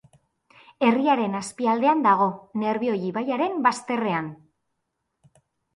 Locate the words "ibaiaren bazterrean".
3.13-4.35